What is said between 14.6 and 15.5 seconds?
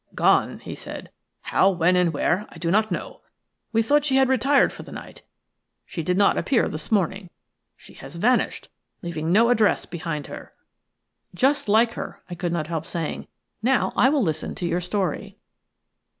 your story."